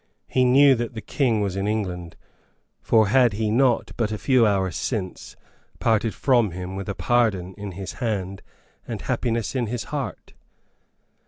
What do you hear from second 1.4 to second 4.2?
was in England; for had he not but a